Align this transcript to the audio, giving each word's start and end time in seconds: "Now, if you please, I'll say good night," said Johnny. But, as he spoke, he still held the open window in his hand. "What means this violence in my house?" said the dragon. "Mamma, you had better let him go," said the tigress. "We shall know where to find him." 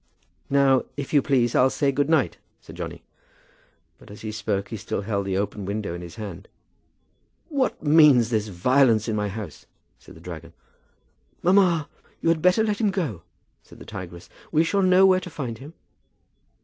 "Now, 0.49 0.85
if 0.97 1.13
you 1.13 1.21
please, 1.21 1.53
I'll 1.53 1.69
say 1.69 1.91
good 1.91 2.09
night," 2.09 2.37
said 2.59 2.75
Johnny. 2.75 3.03
But, 3.99 4.09
as 4.09 4.21
he 4.21 4.31
spoke, 4.31 4.69
he 4.69 4.77
still 4.77 5.01
held 5.01 5.27
the 5.27 5.37
open 5.37 5.63
window 5.63 5.93
in 5.93 6.01
his 6.01 6.15
hand. 6.15 6.47
"What 7.49 7.83
means 7.83 8.31
this 8.31 8.47
violence 8.47 9.07
in 9.07 9.15
my 9.15 9.27
house?" 9.29 9.67
said 9.99 10.15
the 10.15 10.19
dragon. 10.19 10.53
"Mamma, 11.43 11.87
you 12.19 12.29
had 12.29 12.41
better 12.41 12.63
let 12.63 12.81
him 12.81 12.89
go," 12.89 13.21
said 13.61 13.77
the 13.77 13.85
tigress. 13.85 14.27
"We 14.51 14.63
shall 14.63 14.81
know 14.81 15.05
where 15.05 15.19
to 15.19 15.29
find 15.29 15.59
him." 15.59 15.73